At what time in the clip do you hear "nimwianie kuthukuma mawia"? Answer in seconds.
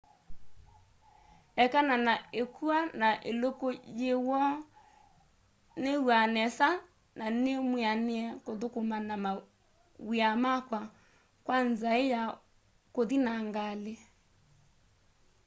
7.43-10.29